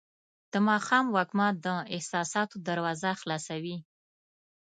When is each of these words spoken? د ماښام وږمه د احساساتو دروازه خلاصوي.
د 0.51 0.53
ماښام 0.67 1.05
وږمه 1.15 1.47
د 1.65 1.67
احساساتو 1.95 2.55
دروازه 2.67 3.11
خلاصوي. 3.21 3.77